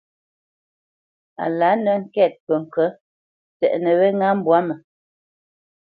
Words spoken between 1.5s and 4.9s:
lǎ nə̄ ŋkɛ̂t ŋkəŋkə̌t, tsɛʼnə wɛ́ ŋá mbwǎ mə.